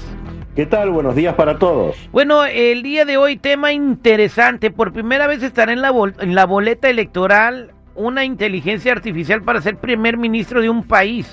[0.55, 0.91] ¿Qué tal?
[0.91, 1.95] Buenos días para todos.
[2.11, 4.69] Bueno, el día de hoy tema interesante.
[4.69, 9.77] Por primera vez estará en la, en la boleta electoral una inteligencia artificial para ser
[9.77, 11.27] primer ministro de un país.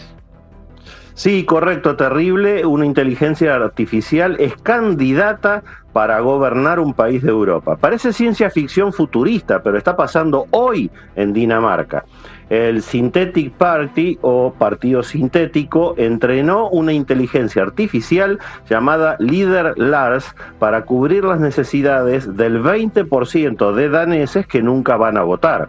[1.15, 2.67] Sí, correcto, terrible.
[2.67, 5.63] Una inteligencia artificial es candidata
[5.97, 7.79] para gobernar un país de Europa.
[7.79, 12.05] Parece ciencia ficción futurista, pero está pasando hoy en Dinamarca.
[12.51, 21.25] El Synthetic Party o Partido Sintético entrenó una inteligencia artificial llamada Leader Lars para cubrir
[21.25, 25.69] las necesidades del 20% de daneses que nunca van a votar.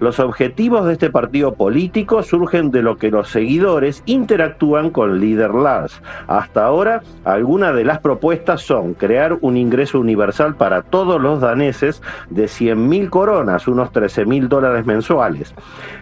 [0.00, 5.54] Los objetivos de este partido político surgen de lo que los seguidores interactúan con Leader
[5.54, 6.02] Lars.
[6.26, 12.02] Hasta ahora, algunas de las propuestas son crear un ingreso universal para todos los daneses
[12.30, 15.54] de 100.000 coronas, unos 13.000 dólares mensuales.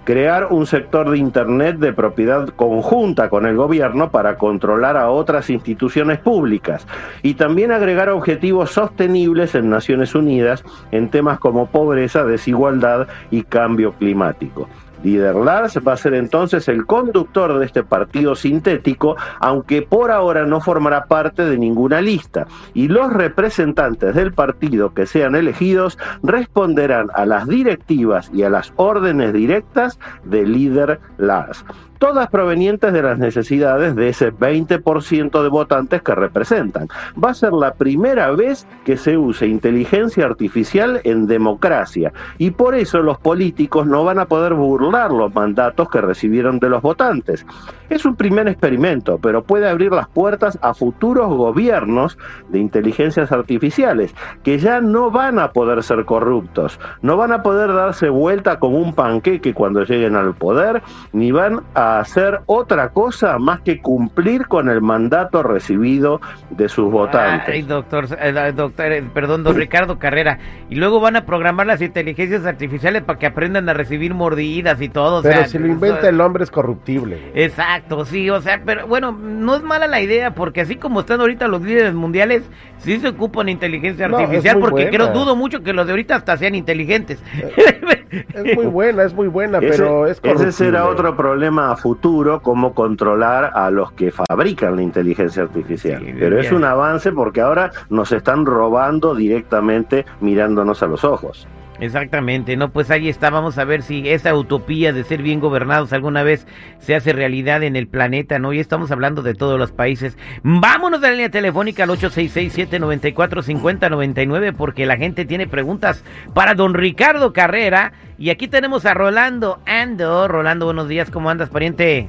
[0.05, 5.51] Crear un sector de Internet de propiedad conjunta con el gobierno para controlar a otras
[5.51, 6.87] instituciones públicas.
[7.23, 13.93] Y también agregar objetivos sostenibles en Naciones Unidas en temas como pobreza, desigualdad y cambio
[13.93, 14.69] climático.
[15.05, 20.47] Líder Lars va a ser entonces el conductor de este partido sintético, aunque por ahora
[20.47, 22.47] no formará parte de ninguna lista.
[22.73, 28.73] Y los representantes del partido que sean elegidos responderán a las directivas y a las
[28.77, 31.65] órdenes directas de líder Lars
[31.99, 36.89] todas provenientes de las necesidades de ese 20% de votantes que representan.
[37.23, 42.75] Va a ser la primera vez que se use inteligencia artificial en democracia y por
[42.75, 47.47] eso los políticos no van a poder burlar los mandatos que recibieron de los votantes.
[47.91, 52.19] Es un primer experimento, pero puede abrir las puertas a futuros gobiernos
[52.49, 57.73] de inteligencias artificiales que ya no van a poder ser corruptos, no van a poder
[57.73, 60.83] darse vuelta como un panqueque cuando lleguen al poder,
[61.13, 66.91] ni van a hacer otra cosa más que cumplir con el mandato recibido de sus
[66.91, 67.49] votantes.
[67.49, 70.39] Ay, doctor, eh, doctor, eh, perdón, don Ricardo Carrera.
[70.71, 74.89] Y luego van a programar las inteligencias artificiales para que aprendan a recibir mordidas y
[74.89, 75.23] todo.
[75.23, 77.33] Pero si lo inventa el hombre es corruptible.
[77.35, 81.21] Exacto, sí, o sea, pero bueno, no es mala la idea porque así como están
[81.21, 82.43] ahorita los líderes mundiales,
[82.79, 86.55] sí se ocupan inteligencia artificial porque creo, dudo mucho que los de ahorita hasta sean
[86.55, 87.23] inteligentes.
[88.11, 93.51] Es muy buena, es muy buena, pero es Ese será otro problema futuro, cómo controlar
[93.55, 96.03] a los que fabrican la inteligencia artificial.
[96.19, 101.47] pero es un avance porque ahora nos están robando directamente mirándonos a los ojos.
[101.81, 105.93] Exactamente, no, pues ahí está, vamos a ver si esa utopía de ser bien gobernados
[105.93, 106.47] alguna vez
[106.79, 108.53] se hace realidad en el planeta, ¿no?
[108.53, 110.17] Y estamos hablando de todos los países.
[110.45, 117.33] Vámonos a la línea telefónica al 866-794-5099 porque la gente tiene preguntas para don Ricardo
[117.33, 117.93] Carrera.
[118.19, 120.29] Y aquí tenemos a Rolando Ando.
[120.29, 122.09] Rolando, buenos días, ¿cómo andas, pariente?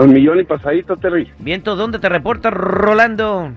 [0.00, 1.30] Un millón y pasadito, Terry.
[1.38, 3.52] Viento, ¿dónde te reporta Rolando?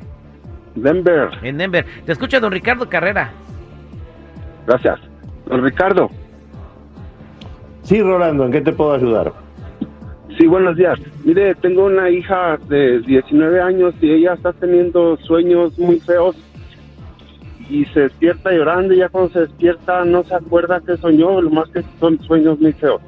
[0.75, 1.29] Denver.
[1.43, 1.85] En Denver.
[2.05, 3.31] Te escucha don Ricardo Carrera.
[4.69, 4.99] Gracias.
[5.47, 6.11] Don Ricardo.
[7.81, 9.33] Sí, Rolando, ¿en qué te puedo ayudar?
[10.37, 10.99] Sí, buenos días.
[11.25, 16.35] Mire, tengo una hija de 19 años y ella está teniendo sueños muy feos
[17.67, 21.49] y se despierta llorando y ya cuando se despierta no se acuerda que soñó, lo
[21.49, 23.01] más que son sueños muy feos.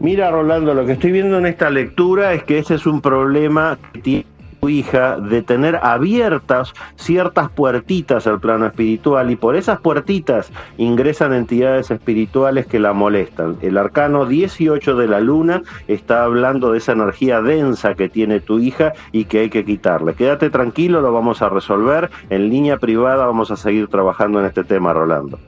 [0.00, 3.78] Mira, Rolando, lo que estoy viendo en esta lectura es que ese es un problema
[3.94, 4.26] que tiene
[4.68, 11.90] hija de tener abiertas ciertas puertitas al plano espiritual y por esas puertitas ingresan entidades
[11.90, 13.56] espirituales que la molestan.
[13.62, 18.58] El arcano 18 de la luna está hablando de esa energía densa que tiene tu
[18.58, 20.14] hija y que hay que quitarle.
[20.14, 22.10] Quédate tranquilo, lo vamos a resolver.
[22.30, 25.38] En línea privada vamos a seguir trabajando en este tema, Rolando.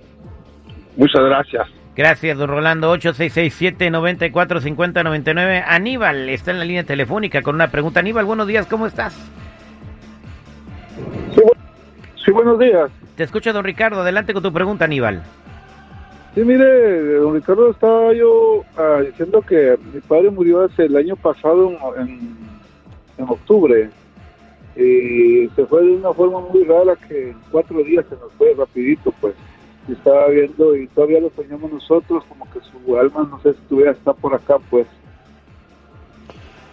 [0.96, 1.77] Muchas gracias.
[1.98, 2.96] Gracias, don Rolando.
[2.96, 5.64] 8667-945099.
[5.66, 7.98] Aníbal está en la línea telefónica con una pregunta.
[7.98, 9.18] Aníbal, buenos días, ¿cómo estás?
[12.24, 12.88] Sí, buenos días.
[13.16, 14.02] Te escucho, don Ricardo.
[14.02, 15.24] Adelante con tu pregunta, Aníbal.
[16.36, 21.16] Sí, mire, don Ricardo, estaba yo ah, diciendo que mi padre murió hace el año
[21.16, 22.36] pasado en,
[23.18, 23.90] en octubre
[24.76, 28.54] y se fue de una forma muy rara que en cuatro días se nos fue
[28.56, 29.34] rapidito, pues
[29.92, 33.92] estaba viendo y todavía lo soñamos nosotros, como que su alma, no sé si estuviera,
[33.92, 34.86] está por acá, pues.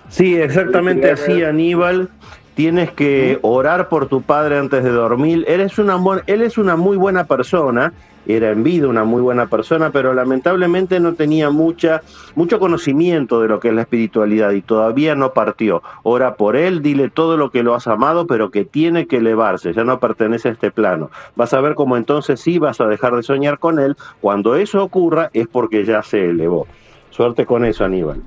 [0.09, 2.09] Sí, exactamente así, Aníbal.
[2.55, 5.45] Tienes que orar por tu padre antes de dormir.
[5.47, 7.93] Él es una, él es una muy buena persona,
[8.25, 12.01] era en vida una muy buena persona, pero lamentablemente no tenía mucha,
[12.33, 15.83] mucho conocimiento de lo que es la espiritualidad y todavía no partió.
[16.03, 19.73] Ora por él, dile todo lo que lo has amado, pero que tiene que elevarse,
[19.73, 21.11] ya no pertenece a este plano.
[21.35, 23.95] Vas a ver cómo entonces sí vas a dejar de soñar con él.
[24.21, 26.67] Cuando eso ocurra es porque ya se elevó.
[27.11, 28.21] Suerte con eso, Aníbal.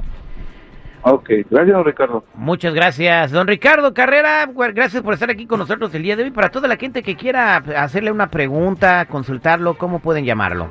[1.11, 2.25] Ok, gracias, don Ricardo.
[2.35, 4.49] Muchas gracias, don Ricardo Carrera.
[4.75, 6.31] Gracias por estar aquí con nosotros el día de hoy.
[6.31, 10.69] Para toda la gente que quiera hacerle una pregunta, consultarlo, ¿cómo pueden llamarlo?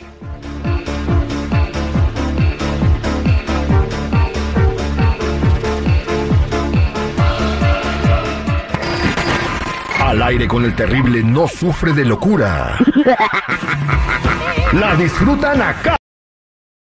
[10.30, 12.78] Aire con el terrible no sufre de locura.
[14.74, 15.99] La disfrutan acá.